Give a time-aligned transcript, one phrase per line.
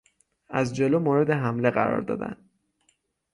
[0.49, 2.37] از جلو مورد حمله قرار دادن